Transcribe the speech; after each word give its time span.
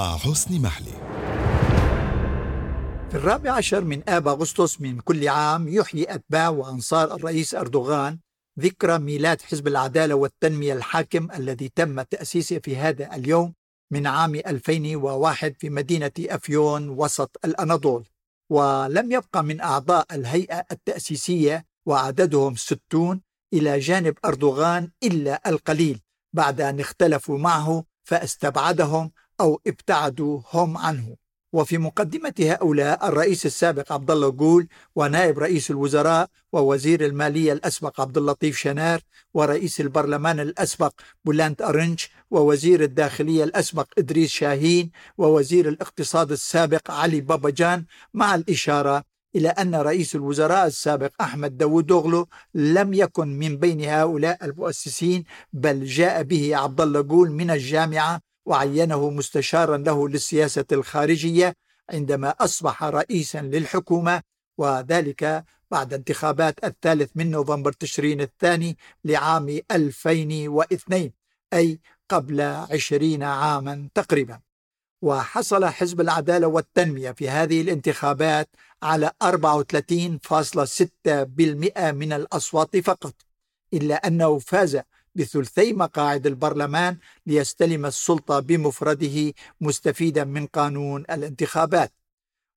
مع 0.00 0.16
حسني 0.16 0.58
محلي. 0.58 0.92
في 3.10 3.14
الرابع 3.14 3.50
عشر 3.52 3.84
من 3.84 4.08
آب 4.08 4.28
أغسطس 4.28 4.80
من 4.80 5.00
كل 5.00 5.28
عام 5.28 5.68
يحيي 5.68 6.14
أتباع 6.14 6.48
وأنصار 6.48 7.14
الرئيس 7.14 7.54
أردوغان 7.54 8.18
ذكرى 8.60 8.98
ميلاد 8.98 9.42
حزب 9.42 9.66
العدالة 9.68 10.14
والتنمية 10.14 10.72
الحاكم 10.72 11.28
الذي 11.30 11.68
تم 11.74 12.02
تأسيسه 12.02 12.58
في 12.58 12.76
هذا 12.76 13.14
اليوم 13.16 13.54
من 13.92 14.06
عام 14.06 14.34
2001 14.34 15.54
في 15.58 15.70
مدينة 15.70 16.12
أفيون 16.20 16.88
وسط 16.88 17.36
الأناضول. 17.44 18.04
ولم 18.50 19.12
يبقى 19.12 19.44
من 19.44 19.60
أعضاء 19.60 20.06
الهيئة 20.12 20.64
التأسيسية 20.72 21.66
وعددهم 21.86 22.56
ستون 22.56 23.20
إلى 23.52 23.78
جانب 23.78 24.14
أردوغان 24.24 24.90
إلا 25.02 25.48
القليل. 25.50 26.00
بعد 26.32 26.60
أن 26.60 26.80
اختلفوا 26.80 27.38
معه 27.38 27.84
فاستبعدهم 28.04 29.10
أو 29.40 29.60
ابتعدوا 29.66 30.40
هم 30.52 30.76
عنه. 30.76 31.16
وفي 31.52 31.78
مقدمة 31.78 32.34
هؤلاء 32.40 33.08
الرئيس 33.08 33.46
السابق 33.46 33.92
عبد 33.92 34.10
الله 34.10 34.28
جول 34.28 34.68
ونائب 34.96 35.38
رئيس 35.38 35.70
الوزراء 35.70 36.28
ووزير 36.52 37.06
المالية 37.06 37.52
الأسبق 37.52 38.00
عبد 38.00 38.18
اللطيف 38.18 38.56
شنار 38.56 39.00
ورئيس 39.34 39.80
البرلمان 39.80 40.40
الأسبق 40.40 40.92
بولانت 41.24 41.62
أرنج 41.62 42.00
ووزير 42.30 42.82
الداخلية 42.82 43.44
الأسبق 43.44 43.86
إدريس 43.98 44.30
شاهين 44.30 44.90
ووزير 45.18 45.68
الاقتصاد 45.68 46.32
السابق 46.32 46.90
علي 46.90 47.20
بابجان 47.20 47.84
مع 48.14 48.34
الإشارة 48.34 49.04
إلى 49.36 49.48
أن 49.48 49.74
رئيس 49.74 50.14
الوزراء 50.14 50.66
السابق 50.66 51.10
أحمد 51.20 51.56
داوودوغلو 51.56 52.28
لم 52.54 52.94
يكن 52.94 53.38
من 53.38 53.56
بين 53.56 53.84
هؤلاء 53.84 54.44
المؤسسين 54.44 55.24
بل 55.52 55.84
جاء 55.84 56.22
به 56.22 56.56
عبد 56.56 56.80
الله 56.80 57.00
جول 57.00 57.30
من 57.30 57.50
الجامعة 57.50 58.29
وعينه 58.46 59.10
مستشارا 59.10 59.76
له 59.76 60.08
للسياسة 60.08 60.64
الخارجية 60.72 61.56
عندما 61.90 62.30
أصبح 62.30 62.84
رئيسا 62.84 63.42
للحكومة 63.42 64.22
وذلك 64.58 65.44
بعد 65.70 65.94
انتخابات 65.94 66.64
الثالث 66.64 67.10
من 67.14 67.30
نوفمبر 67.30 67.72
تشرين 67.72 68.20
الثاني 68.20 68.76
لعام 69.04 69.60
2002 69.70 71.12
أي 71.52 71.80
قبل 72.08 72.40
عشرين 72.40 73.22
عاما 73.22 73.88
تقريبا. 73.94 74.40
وحصل 75.02 75.64
حزب 75.64 76.00
العدالة 76.00 76.46
والتنمية 76.46 77.10
في 77.10 77.30
هذه 77.30 77.60
الانتخابات 77.60 78.48
على 78.82 79.12
34.6% 79.22 81.92
من 81.92 82.12
الأصوات 82.12 82.76
فقط 82.76 83.14
إلا 83.74 84.06
أنه 84.06 84.38
فاز 84.38 84.80
بثلثي 85.14 85.72
مقاعد 85.72 86.26
البرلمان 86.26 86.98
ليستلم 87.26 87.86
السلطة 87.86 88.40
بمفرده 88.40 89.32
مستفيدا 89.60 90.24
من 90.24 90.46
قانون 90.46 91.04
الانتخابات. 91.10 91.92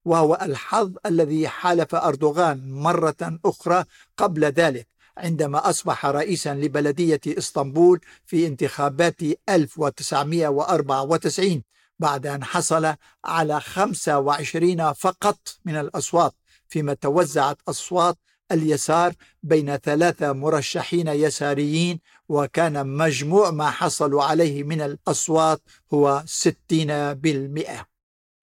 وهو 0.05 0.39
الحظ 0.41 0.91
الذي 1.05 1.47
حالف 1.47 1.95
أردوغان 1.95 2.71
مرة 2.71 3.39
أخرى 3.45 3.85
قبل 4.17 4.45
ذلك 4.45 4.87
عندما 5.17 5.69
أصبح 5.69 6.05
رئيسا 6.05 6.53
لبلدية 6.53 7.21
إسطنبول 7.27 8.01
في 8.25 8.47
انتخابات 8.47 9.21
1994 9.49 11.63
بعد 11.99 12.27
أن 12.27 12.43
حصل 12.43 12.95
على 13.25 13.61
25 13.61 14.93
فقط 14.93 15.39
من 15.65 15.75
الأصوات 15.75 16.33
فيما 16.67 16.93
توزعت 16.93 17.57
أصوات 17.67 18.17
اليسار 18.51 19.13
بين 19.43 19.77
ثلاثة 19.77 20.33
مرشحين 20.33 21.07
يساريين 21.07 21.99
وكان 22.29 22.87
مجموع 22.87 23.51
ما 23.51 23.69
حصلوا 23.69 24.23
عليه 24.23 24.63
من 24.63 24.81
الأصوات 24.81 25.61
هو 25.93 26.23
60% 26.71 27.85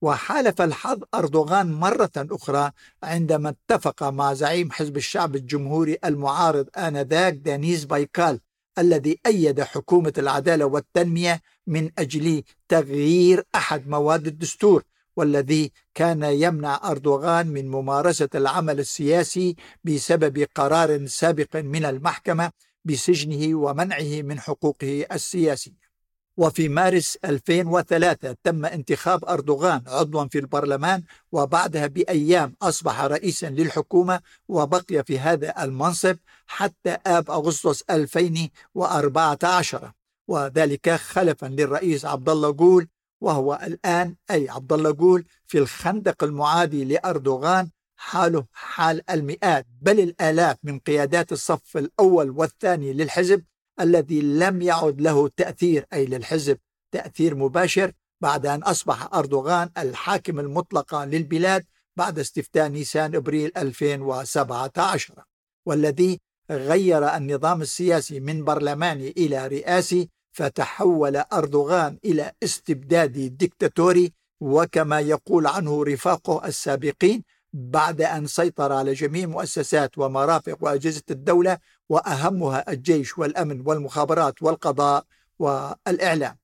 وحالف 0.03 0.63
الحظ 0.63 1.03
أردوغان 1.15 1.73
مرة 1.73 2.11
أخرى 2.17 2.71
عندما 3.03 3.49
اتفق 3.49 4.03
مع 4.03 4.35
زعيم 4.35 4.71
حزب 4.73 4.97
الشعب 4.97 5.37
الجمهوري 5.37 5.99
المعارض 6.05 6.69
آنذاك 6.77 7.35
دانيز 7.35 7.85
بايكال 7.85 8.41
الذي 8.79 9.19
أيد 9.27 9.61
حكومة 9.63 10.13
العدالة 10.19 10.65
والتنمية 10.65 11.41
من 11.67 11.91
أجل 11.99 12.43
تغيير 12.69 13.45
أحد 13.55 13.89
مواد 13.89 14.27
الدستور. 14.27 14.83
والذي 15.21 15.73
كان 15.95 16.23
يمنع 16.23 16.81
أردوغان 16.85 17.47
من 17.47 17.69
ممارسة 17.69 18.29
العمل 18.35 18.81
السياسي 18.81 19.57
بسبب 19.85 20.47
قرار 20.55 21.07
سابق 21.07 21.57
من 21.57 21.85
المحكمة 21.85 22.51
بسجنه 22.85 23.55
ومنعه 23.55 24.23
من 24.23 24.41
حقوقه 24.41 25.07
السياسية. 25.13 25.91
وفي 26.37 26.69
مارس 26.69 27.19
2003 27.25 28.37
تم 28.45 28.65
انتخاب 28.65 29.25
أردوغان 29.25 29.83
عضوا 29.87 30.25
في 30.25 30.39
البرلمان 30.39 31.03
وبعدها 31.33 31.87
بأيام 31.87 32.55
أصبح 32.63 33.01
رئيسا 33.01 33.47
للحكومة 33.47 34.21
وبقي 34.49 35.05
في 35.05 35.19
هذا 35.19 35.65
المنصب 35.65 36.17
حتى 36.47 36.97
آب 37.07 37.31
أغسطس 37.31 37.83
2014 37.91 39.93
وذلك 40.29 40.91
خلفا 40.91 41.47
للرئيس 41.47 42.05
عبد 42.05 42.29
الله 42.29 42.51
جول 42.51 42.89
وهو 43.21 43.61
الآن 43.63 44.17
أي 44.31 44.49
عبد 44.49 44.73
الله 44.73 44.91
جول 44.91 45.25
في 45.47 45.59
الخندق 45.59 46.25
المعادي 46.25 46.85
لأردوغان 46.85 47.71
حاله 47.97 48.47
حال 48.53 49.11
المئات 49.11 49.67
بل 49.81 50.01
الآلاف 50.01 50.57
من 50.63 50.79
قيادات 50.79 51.33
الصف 51.33 51.77
الأول 51.77 52.31
والثاني 52.31 52.93
للحزب 52.93 53.45
الذي 53.81 54.21
لم 54.21 54.63
يعد 54.63 55.01
له 55.01 55.29
تأثير 55.29 55.87
أي 55.93 56.07
للحزب 56.07 56.59
تأثير 56.93 57.35
مباشر 57.35 57.93
بعد 58.21 58.47
أن 58.47 58.63
أصبح 58.63 59.15
أردوغان 59.15 59.71
الحاكم 59.79 60.41
المطلق 60.41 60.95
للبلاد 60.95 61.65
بعد 61.97 62.19
استفتاء 62.19 62.69
نيسان 62.69 63.15
أبريل 63.15 63.53
2017 63.57 65.25
والذي 65.67 66.21
غير 66.51 67.17
النظام 67.17 67.63
السياسي 67.63 68.21
من 68.21 68.45
برلماني 68.45 69.11
إلى 69.11 69.47
رئاسي 69.47 70.11
فتحول 70.33 71.17
أردوغان 71.17 71.99
إلى 72.05 72.33
استبدادي 72.43 73.29
ديكتاتوري 73.29 74.13
وكما 74.41 75.01
يقول 75.01 75.47
عنه 75.47 75.85
رفاقه 75.85 76.47
السابقين 76.47 77.23
بعد 77.53 78.03
أن 78.03 78.27
سيطر 78.27 78.73
على 78.73 78.93
جميع 78.93 79.27
مؤسسات 79.27 79.99
ومرافق 79.99 80.57
وأجهزة 80.61 81.03
الدولة 81.11 81.59
وأهمها 81.89 82.73
الجيش 82.73 83.19
والأمن 83.19 83.63
والمخابرات 83.67 84.43
والقضاء 84.43 85.05
والإعلام. 85.39 86.37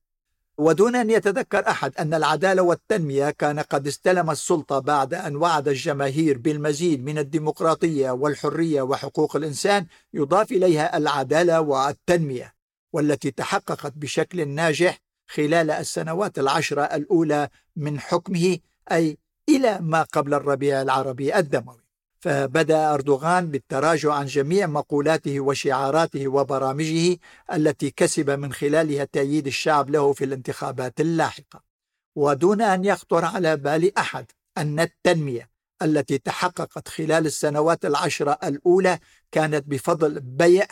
ودون 0.57 0.95
أن 0.95 1.09
يتذكر 1.09 1.67
أحد 1.67 1.93
أن 1.99 2.13
العدالة 2.13 2.61
والتنمية 2.61 3.29
كان 3.29 3.59
قد 3.59 3.87
استلم 3.87 4.29
السلطة 4.29 4.79
بعد 4.79 5.13
أن 5.13 5.35
وعد 5.35 5.67
الجماهير 5.67 6.37
بالمزيد 6.37 7.05
من 7.05 7.17
الديمقراطية 7.17 8.11
والحرية 8.11 8.81
وحقوق 8.81 9.35
الإنسان 9.35 9.85
يضاف 10.13 10.51
إليها 10.51 10.97
العدالة 10.97 11.61
والتنمية. 11.61 12.56
والتي 12.97 13.31
تحققت 13.31 13.93
بشكل 13.95 14.47
ناجح 14.47 14.99
خلال 15.27 15.71
السنوات 15.71 16.39
العشرة 16.39 16.81
الأولى 16.81 17.49
من 17.75 17.99
حكمه 17.99 18.57
أي 18.91 19.17
إلى 19.49 19.79
ما 19.81 20.01
قبل 20.01 20.33
الربيع 20.33 20.81
العربي 20.81 21.37
الدموي. 21.37 21.83
فبدأ 22.19 22.93
أردوغان 22.93 23.51
بالتراجع 23.51 24.13
عن 24.13 24.25
جميع 24.25 24.67
مقولاته 24.67 25.39
وشعاراته 25.39 26.27
وبرامجه 26.27 27.17
التي 27.53 27.91
كسب 27.91 28.29
من 28.29 28.53
خلالها 28.53 29.03
تأييد 29.03 29.47
الشعب 29.47 29.89
له 29.89 30.13
في 30.13 30.25
الانتخابات 30.25 31.01
اللاحقة. 31.01 31.63
ودون 32.15 32.61
أن 32.61 32.85
يخطر 32.85 33.25
على 33.25 33.57
بال 33.57 33.97
أحد 33.97 34.25
أن 34.57 34.79
التنمية 34.79 35.49
التي 35.81 36.17
تحققت 36.17 36.87
خلال 36.87 37.25
السنوات 37.25 37.85
العشرة 37.85 38.37
الأولى 38.43 38.99
كانت 39.31 39.67
بفضل 39.67 40.19
بيع 40.19 40.67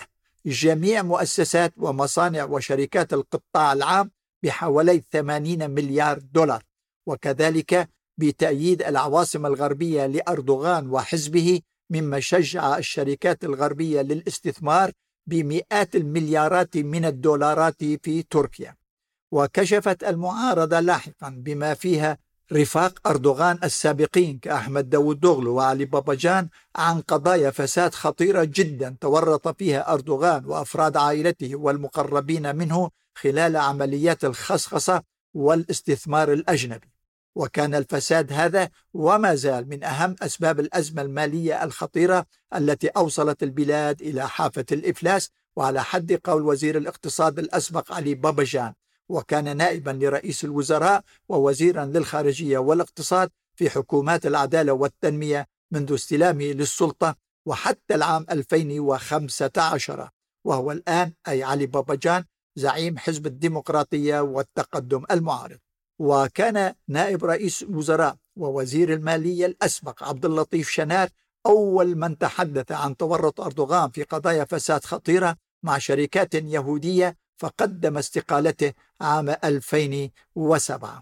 جميع 0.45 1.01
مؤسسات 1.01 1.73
ومصانع 1.77 2.43
وشركات 2.43 3.13
القطاع 3.13 3.73
العام 3.73 4.11
بحوالي 4.43 5.03
80 5.11 5.69
مليار 5.71 6.19
دولار 6.19 6.63
وكذلك 7.07 7.89
بتأييد 8.17 8.81
العواصم 8.81 9.45
الغربية 9.45 10.05
لأردوغان 10.05 10.89
وحزبه 10.89 11.61
مما 11.89 12.19
شجع 12.19 12.77
الشركات 12.77 13.43
الغربية 13.43 14.01
للاستثمار 14.01 14.91
بمئات 15.27 15.95
المليارات 15.95 16.77
من 16.77 17.05
الدولارات 17.05 17.83
في 17.83 18.23
تركيا. 18.29 18.75
وكشفت 19.31 20.03
المعارضة 20.03 20.79
لاحقا 20.79 21.29
بما 21.29 21.73
فيها 21.73 22.17
رفاق 22.51 23.07
أردوغان 23.07 23.59
السابقين 23.63 24.39
كأحمد 24.39 24.89
داود 24.89 25.19
دوغلو 25.19 25.55
وعلي 25.55 25.85
باباجان 25.85 26.49
عن 26.75 27.01
قضايا 27.01 27.51
فساد 27.51 27.93
خطيرة 27.93 28.43
جدا 28.43 28.95
تورط 29.01 29.57
فيها 29.57 29.93
أردوغان 29.93 30.45
وأفراد 30.45 30.97
عائلته 30.97 31.55
والمقربين 31.55 32.55
منه 32.55 32.89
خلال 33.15 33.57
عمليات 33.57 34.25
الخصخصة 34.25 35.01
والاستثمار 35.33 36.33
الأجنبي. 36.33 36.91
وكان 37.35 37.75
الفساد 37.75 38.33
هذا 38.33 38.69
وما 38.93 39.35
زال 39.35 39.69
من 39.69 39.83
أهم 39.83 40.15
أسباب 40.21 40.59
الأزمة 40.59 41.01
المالية 41.01 41.63
الخطيرة 41.63 42.25
التي 42.55 42.87
أوصلت 42.87 43.43
البلاد 43.43 44.01
إلى 44.01 44.29
حافة 44.29 44.65
الإفلاس. 44.71 45.29
وعلى 45.55 45.83
حد 45.83 46.19
قول 46.23 46.41
وزير 46.41 46.77
الاقتصاد 46.77 47.39
الأسبق 47.39 47.93
علي 47.93 48.15
بابجان 48.15 48.73
وكان 49.09 49.57
نائبا 49.57 49.91
لرئيس 49.91 50.43
الوزراء 50.43 51.03
ووزيرا 51.29 51.85
للخارجية 51.85 52.57
والاقتصاد 52.57 53.29
في 53.55 53.69
حكومات 53.69 54.25
العدالة 54.25 54.73
والتنمية 54.73 55.47
منذ 55.71 55.93
استلامه 55.93 56.45
للسلطة 56.45 57.15
وحتى 57.45 57.95
العام 57.95 58.25
2015 58.31 60.09
وهو 60.45 60.71
الآن 60.71 61.13
أي 61.27 61.43
علي 61.43 61.65
باباجان 61.65 62.25
زعيم 62.55 62.97
حزب 62.97 63.25
الديمقراطية 63.25 64.19
والتقدم 64.19 65.03
المعارض. 65.11 65.57
وكان 65.99 66.73
نائب 66.87 67.25
رئيس 67.25 67.63
الوزراء 67.63 68.15
ووزير 68.35 68.93
المالية 68.93 69.45
الأسبق 69.45 70.03
عبد 70.03 70.25
اللطيف 70.25 70.69
شنار 70.69 71.09
أول 71.45 71.95
من 71.95 72.17
تحدث 72.17 72.71
عن 72.71 72.97
تورط 72.97 73.41
أردوغان 73.41 73.89
في 73.89 74.03
قضايا 74.03 74.45
فساد 74.45 74.83
خطيرة 74.85 75.35
مع 75.63 75.77
شركات 75.77 76.35
يهودية 76.35 77.17
فقدم 77.37 77.97
استقالته 77.97 78.73
عام 79.01 79.29
2007 79.29 81.01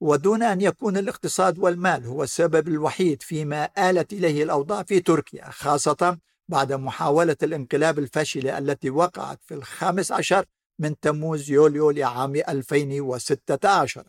ودون 0.00 0.42
أن 0.42 0.60
يكون 0.60 0.96
الاقتصاد 0.96 1.58
والمال 1.58 2.06
هو 2.06 2.22
السبب 2.22 2.68
الوحيد 2.68 3.22
فيما 3.22 3.68
آلت 3.78 4.12
إليه 4.12 4.42
الأوضاع 4.42 4.82
في 4.82 5.00
تركيا 5.00 5.50
خاصة 5.50 6.18
بعد 6.48 6.72
محاولة 6.72 7.36
الانقلاب 7.42 7.98
الفاشلة 7.98 8.58
التي 8.58 8.90
وقعت 8.90 9.38
في 9.44 9.54
الخامس 9.54 10.12
عشر 10.12 10.44
من 10.78 11.00
تموز 11.00 11.50
يوليو 11.50 11.90
لعام 11.90 12.36
2016 12.36 14.04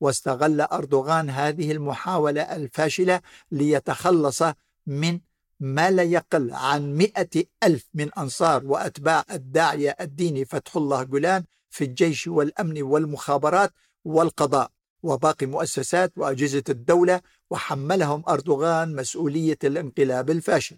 واستغل 0.00 0.60
أردوغان 0.60 1.30
هذه 1.30 1.72
المحاولة 1.72 2.42
الفاشلة 2.42 3.20
ليتخلص 3.50 4.42
من 4.86 5.20
ما 5.64 5.90
لا 5.90 6.02
يقل 6.02 6.52
عن 6.52 6.94
مئة 6.94 7.44
ألف 7.62 7.88
من 7.94 8.10
أنصار 8.18 8.66
وأتباع 8.66 9.24
الداعية 9.30 9.96
الديني 10.00 10.44
فتح 10.44 10.76
الله 10.76 11.02
جولان 11.02 11.44
في 11.70 11.84
الجيش 11.84 12.26
والأمن 12.26 12.82
والمخابرات 12.82 13.72
والقضاء. 14.04 14.70
وباقي 15.02 15.46
مؤسسات 15.46 16.12
وأجهزة 16.16 16.64
الدولة 16.68 17.20
وحملهم 17.50 18.22
أردوغان 18.28 18.96
مسؤولية 18.96 19.58
الانقلاب 19.64 20.30
الفاشل. 20.30 20.76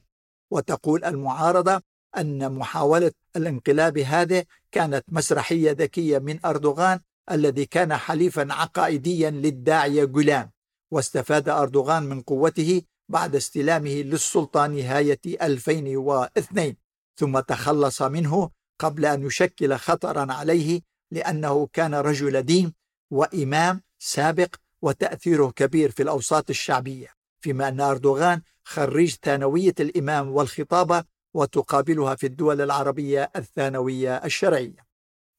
وتقول 0.50 1.04
المعارضة 1.04 1.82
أن 2.16 2.52
محاولة 2.52 3.12
الانقلاب 3.36 3.98
هذه 3.98 4.44
كانت 4.72 5.04
مسرحية 5.08 5.70
ذكية 5.70 6.18
من 6.18 6.46
أردوغان 6.46 7.00
الذي 7.30 7.66
كان 7.66 7.96
حليفا 7.96 8.52
عقائديا 8.52 9.30
للداعية 9.30 10.04
جولان. 10.04 10.50
واستفاد 10.90 11.48
أردوغان 11.48 12.02
من 12.02 12.20
قوته 12.20 12.82
بعد 13.08 13.36
استلامه 13.36 13.90
للسلطة 13.90 14.66
نهاية 14.66 15.20
2002 15.26 16.76
ثم 17.16 17.40
تخلص 17.40 18.02
منه 18.02 18.50
قبل 18.78 19.06
أن 19.06 19.26
يشكل 19.26 19.76
خطرا 19.76 20.32
عليه 20.32 20.80
لأنه 21.10 21.68
كان 21.72 21.94
رجل 21.94 22.42
دين 22.42 22.72
وإمام 23.10 23.82
سابق 23.98 24.54
وتأثيره 24.82 25.52
كبير 25.56 25.90
في 25.90 26.02
الأوساط 26.02 26.50
الشعبية 26.50 27.08
فيما 27.40 27.68
أن 27.68 27.80
أردوغان 27.80 28.42
خريج 28.64 29.14
ثانوية 29.22 29.74
الإمام 29.80 30.28
والخطابة 30.28 31.04
وتقابلها 31.34 32.14
في 32.14 32.26
الدول 32.26 32.60
العربية 32.60 33.30
الثانوية 33.36 34.16
الشرعية. 34.16 34.86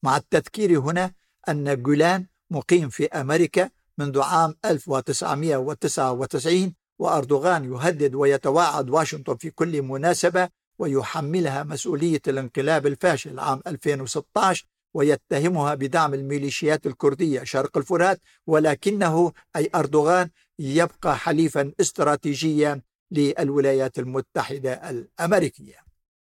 مع 0.02 0.16
التذكير 0.16 0.80
هنا 0.80 1.12
أن 1.48 1.82
جولان 1.82 2.26
مقيم 2.50 2.88
في 2.88 3.06
أمريكا 3.06 3.70
منذ 3.98 4.20
عام 4.20 4.54
1999 4.64 6.74
وأردوغان 6.98 7.72
يهدد 7.72 8.14
ويتواعد 8.14 8.90
واشنطن 8.90 9.36
في 9.36 9.50
كل 9.50 9.82
مناسبة 9.82 10.48
ويحملها 10.78 11.62
مسؤولية 11.62 12.20
الانقلاب 12.28 12.86
الفاشل 12.86 13.38
عام 13.38 13.60
2016 13.66 14.66
ويتهمها 14.94 15.74
بدعم 15.74 16.14
الميليشيات 16.14 16.86
الكردية 16.86 17.44
شرق 17.44 17.76
الفرات 17.76 18.20
ولكنه 18.46 19.32
أي 19.56 19.70
أردوغان 19.74 20.30
يبقى 20.58 21.16
حليفا 21.18 21.72
استراتيجيا 21.80 22.82
للولايات 23.10 23.98
المتحدة 23.98 24.72
الأمريكية. 24.72 25.76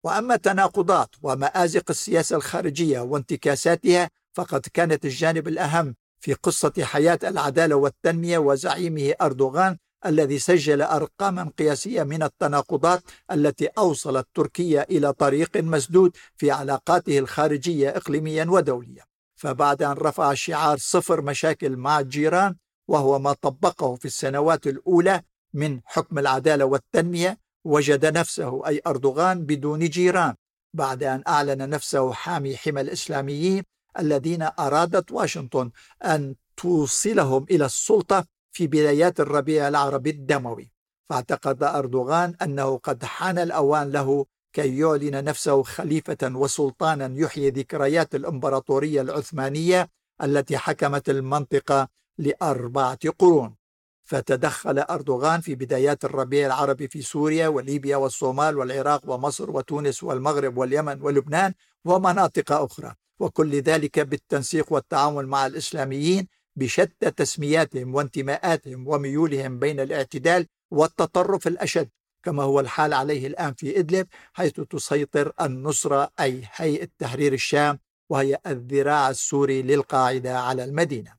وأما 0.03 0.35
تناقضات 0.35 1.09
ومآزق 1.21 1.83
السياسة 1.89 2.35
الخارجية 2.35 2.99
وانتكاساتها 2.99 4.09
فقد 4.33 4.61
كانت 4.73 5.05
الجانب 5.05 5.47
الأهم 5.47 5.95
في 6.19 6.33
قصة 6.33 6.73
حياة 6.79 7.19
العدالة 7.23 7.75
والتنمية 7.75 8.37
وزعيمه 8.37 9.13
أردوغان 9.21 9.77
الذي 10.05 10.39
سجل 10.39 10.81
أرقاما 10.81 11.51
قياسية 11.59 12.03
من 12.03 12.23
التناقضات 12.23 13.03
التي 13.31 13.67
أوصلت 13.67 14.27
تركيا 14.33 14.83
إلى 14.89 15.13
طريق 15.13 15.57
مسدود 15.57 16.17
في 16.37 16.51
علاقاته 16.51 17.19
الخارجية 17.19 17.89
إقليميا 17.89 18.45
ودوليا. 18.49 19.03
فبعد 19.35 19.83
أن 19.83 19.91
رفع 19.91 20.33
شعار 20.33 20.77
صفر 20.77 21.21
مشاكل 21.21 21.77
مع 21.77 21.99
الجيران 21.99 22.55
وهو 22.87 23.19
ما 23.19 23.33
طبقه 23.33 23.95
في 23.95 24.05
السنوات 24.05 24.67
الأولى 24.67 25.21
من 25.53 25.79
حكم 25.85 26.19
العدالة 26.19 26.65
والتنمية 26.65 27.39
وجد 27.63 28.05
نفسه 28.05 28.67
أي 28.67 28.81
أردوغان 28.87 29.45
بدون 29.45 29.79
جيران 29.79 30.35
بعد 30.73 31.03
أن 31.03 31.23
أعلن 31.27 31.69
نفسه 31.69 32.13
حامي 32.13 32.57
حمى 32.57 32.81
الإسلاميين 32.81 33.63
الذين 33.99 34.49
أرادت 34.59 35.11
واشنطن 35.11 35.71
أن 36.03 36.35
توصلهم 36.57 37.45
إلى 37.51 37.65
السلطة 37.65 38.25
في 38.55 38.67
بدايات 38.67 39.19
الربيع 39.19 39.67
العربي 39.67 40.09
الدموي. 40.09 40.71
فاعتقد 41.09 41.63
أردوغان 41.63 42.35
أنه 42.41 42.77
قد 42.77 43.03
حان 43.03 43.37
الأوان 43.37 43.91
له 43.91 44.25
كي 44.53 44.79
يعلن 44.79 45.23
نفسه 45.23 45.63
خليفة 45.63 46.17
وسلطانا 46.23 47.13
يحيي 47.15 47.49
ذكريات 47.49 48.15
الإمبراطورية 48.15 49.01
العثمانية 49.01 49.89
التي 50.23 50.57
حكمت 50.57 51.09
المنطقة 51.09 51.87
لأربعة 52.17 52.99
قرون. 53.19 53.55
فتدخل 54.03 54.79
أردوغان 54.79 55.41
في 55.41 55.55
بدايات 55.55 56.05
الربيع 56.05 56.47
العربي 56.47 56.87
في 56.87 57.01
سوريا 57.01 57.47
وليبيا 57.47 57.97
والصومال 57.97 58.57
والعراق 58.57 59.09
ومصر 59.09 59.51
وتونس 59.51 60.03
والمغرب 60.03 60.57
واليمن 60.57 61.01
ولبنان 61.01 61.53
ومناطق 61.85 62.51
أخرى. 62.51 62.95
وكل 63.19 63.55
ذلك 63.55 63.99
بالتنسيق 63.99 64.73
والتعاون 64.73 65.25
مع 65.25 65.45
الإسلاميين 65.45 66.27
بشتى 66.55 67.11
تسمياتهم 67.11 67.95
وانتماءاتهم 67.95 68.87
وميولهم 68.87 69.59
بين 69.59 69.79
الاعتدال 69.79 70.47
والتطرف 70.71 71.47
الأشد 71.47 71.89
كما 72.23 72.43
هو 72.43 72.59
الحال 72.59 72.93
عليه 72.93 73.27
الآن 73.27 73.53
في 73.53 73.79
إدلب 73.79 74.07
حيث 74.33 74.51
تسيطر 74.51 75.33
النصرة 75.41 76.11
أي 76.19 76.43
هيئة 76.55 76.87
تحرير 76.99 77.33
الشام 77.33 77.79
وهي 78.09 78.39
الذراع 78.47 79.09
السوري 79.09 79.61
للقاعدة 79.61 80.39
على 80.39 80.63
المدينة. 80.63 81.15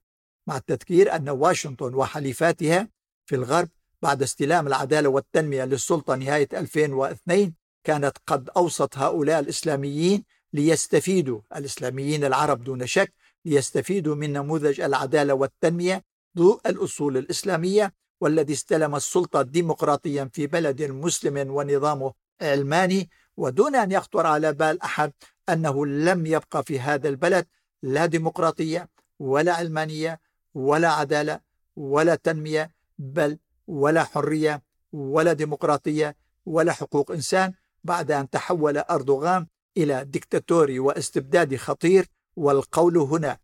مع 0.46 0.56
التذكير 0.56 1.16
أن 1.16 1.28
واشنطن 1.28 1.94
وحليفاتها 1.94 2.88
في 3.26 3.34
الغرب 3.34 3.68
بعد 4.02 4.22
استلام 4.22 4.66
العدالة 4.66 5.08
والتنمية 5.08 5.64
للسلطة 5.64 6.14
نهاية 6.14 6.48
2002 6.52 7.54
كانت 7.84 8.18
قد 8.26 8.50
أوصت 8.56 8.98
هؤلاء 8.98 9.40
الإسلاميين 9.40 10.24
ليستفيدوا 10.52 11.40
الإسلاميين 11.56 12.24
العرب 12.24 12.64
دون 12.64 12.86
شك 12.86 13.12
ليستفيدوا 13.46 14.14
من 14.14 14.32
نموذج 14.32 14.80
العدالة 14.80 15.34
والتنمية 15.34 16.04
ضوء 16.36 16.60
الأصول 16.66 17.16
الإسلامية 17.16 17.94
والذي 18.20 18.52
استلم 18.52 18.94
السلطة 18.96 19.42
ديمقراطيا 19.42 20.30
في 20.32 20.46
بلد 20.46 20.82
مسلم 20.82 21.50
ونظامه 21.50 22.12
علماني. 22.40 23.10
ودون 23.36 23.76
أن 23.76 23.92
يخطر 23.92 24.26
على 24.26 24.52
بال 24.52 24.82
أحد 24.82 25.12
أنه 25.48 25.86
لم 25.86 26.26
يبقى 26.26 26.62
في 26.64 26.80
هذا 26.80 27.08
البلد 27.08 27.46
لا 27.82 28.06
ديمقراطية 28.06 28.88
ولا 29.18 29.52
علمانية 29.52 30.20
ولا 30.54 30.88
عدالة 30.88 31.40
ولا 31.76 32.14
تنمية 32.14 32.70
بل 32.98 33.38
ولا 33.66 34.04
حرية 34.04 34.62
ولا 34.92 35.32
ديمقراطية 35.32 36.16
ولا 36.46 36.72
حقوق 36.72 37.10
إنسان 37.10 37.52
بعد 37.84 38.10
أن 38.10 38.30
تحول 38.30 38.78
أردوغان 38.78 39.46
إلى 39.76 40.04
ديكتاتوري 40.04 40.78
واستبدادي 40.78 41.58
خطير 41.58 42.06
والقول 42.36 42.98
هنا 42.98 43.38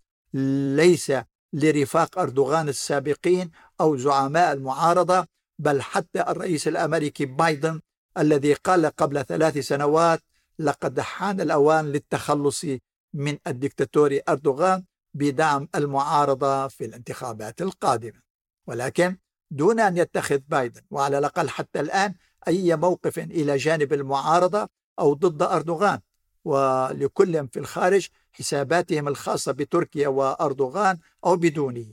ليس 0.74 1.12
لرفاق 1.52 2.18
أردوغان 2.18 2.68
السابقين 2.68 3.50
أو 3.80 3.96
زعماء 3.96 4.52
المعارضة 4.52 5.26
بل 5.58 5.82
حتى 5.82 6.20
الرئيس 6.20 6.68
الأمريكي 6.68 7.26
بايدن 7.26 7.80
الذي 8.18 8.54
قال 8.54 8.86
قبل 8.86 9.24
ثلاث 9.24 9.58
سنوات 9.58 10.22
لقد 10.58 11.00
حان 11.00 11.40
الأوان 11.40 11.92
للتخلص 11.92 12.66
من 13.14 13.38
الدكتاتور 13.46 14.18
أردوغان 14.28 14.84
بدعم 15.14 15.68
المعارضة 15.74 16.68
في 16.68 16.84
الانتخابات 16.84 17.62
القادمة 17.62 18.20
ولكن 18.66 19.16
دون 19.50 19.80
أن 19.80 19.96
يتخذ 19.96 20.38
بايدن 20.48 20.80
وعلى 20.90 21.18
الأقل 21.18 21.48
حتى 21.48 21.80
الآن 21.80 22.14
أي 22.48 22.76
موقف 22.76 23.18
إلى 23.18 23.56
جانب 23.56 23.92
المعارضة 23.92 24.68
أو 24.98 25.14
ضد 25.14 25.42
أردوغان 25.42 26.00
ولكل 26.44 27.48
في 27.48 27.58
الخارج 27.58 28.08
حساباتهم 28.32 29.08
الخاصة 29.08 29.52
بتركيا 29.52 30.08
وأردوغان 30.08 30.98
أو 31.24 31.36
بدونه 31.36 31.86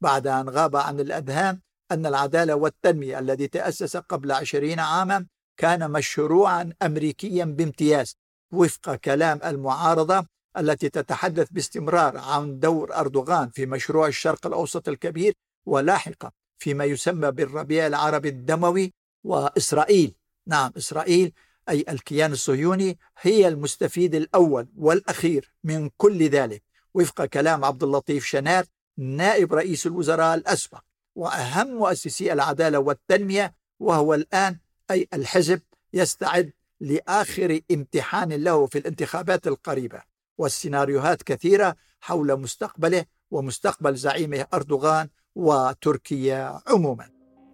بعد 0.00 0.26
أن 0.26 0.48
غاب 0.48 0.76
عن 0.76 1.00
الأذهان 1.00 1.60
أن 1.92 2.06
العدالة 2.06 2.54
والتنمية 2.54 3.18
الذي 3.18 3.48
تأسس 3.48 3.96
قبل 3.96 4.32
عشرين 4.32 4.80
عاما 4.80 5.26
كان 5.56 5.90
مشروعا 5.90 6.72
أمريكيا 6.82 7.44
بامتياز 7.44 8.16
وفق 8.52 8.94
كلام 8.94 9.40
المعارضة 9.44 10.26
التي 10.58 10.88
تتحدث 10.88 11.48
باستمرار 11.50 12.18
عن 12.18 12.58
دور 12.58 12.94
أردوغان 12.94 13.50
في 13.50 13.66
مشروع 13.66 14.06
الشرق 14.06 14.46
الأوسط 14.46 14.88
الكبير 14.88 15.34
ولاحقا 15.66 16.30
فيما 16.58 16.84
يسمى 16.84 17.30
بالربيع 17.30 17.86
العربي 17.86 18.28
الدموي 18.28 18.94
وإسرائيل. 19.24 20.14
نعم 20.46 20.72
إسرائيل 20.76 21.32
أي 21.68 21.84
الكيان 21.88 22.32
الصهيوني 22.32 22.98
هي 23.20 23.48
المستفيد 23.48 24.14
الأول 24.14 24.68
والأخير 24.76 25.52
من 25.64 25.90
كل 25.96 26.28
ذلك. 26.28 26.62
وفق 26.94 27.24
كلام 27.24 27.64
عبد 27.64 27.82
اللطيف 27.82 28.24
شنار 28.24 28.64
نائب 28.96 29.54
رئيس 29.54 29.86
الوزراء 29.86 30.34
الأسبق 30.34 30.80
وأهم 31.14 31.66
مؤسسي 31.66 32.32
العدالة 32.32 32.78
والتنمية 32.78 33.54
وهو 33.80 34.14
الآن 34.14 34.58
أي 34.90 35.08
الحزب 35.14 35.60
يستعد 35.94 36.52
لآخر 36.80 37.60
امتحان 37.70 38.32
له 38.32 38.66
في 38.66 38.78
الانتخابات 38.78 39.46
القريبة. 39.46 40.02
والسيناريوهات 40.38 41.22
كثيرة 41.22 41.76
حول 42.00 42.40
مستقبله 42.40 43.04
ومستقبل 43.30 43.96
زعيمه 43.96 44.46
أردوغان 44.54 45.08
وتركيا 45.34 46.60
عموما. 46.66 47.10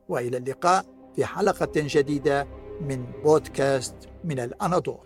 وإلى 0.08 0.36
اللقاء 0.36 1.12
في 1.16 1.24
حلقة 1.24 1.72
جديدة. 1.76 2.61
من 2.88 3.06
بودكاست 3.24 3.94
من 4.24 4.38
الأناضول. 4.38 4.98